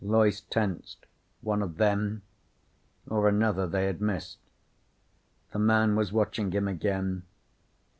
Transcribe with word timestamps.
Loyce 0.03 0.41
tensed. 0.41 1.05
One 1.41 1.61
of 1.61 1.77
them? 1.77 2.23
Or 3.07 3.29
another 3.29 3.67
they 3.67 3.85
had 3.85 4.01
missed? 4.01 4.39
The 5.53 5.59
man 5.59 5.95
was 5.95 6.11
watching 6.11 6.49
him 6.53 6.67
again. 6.67 7.21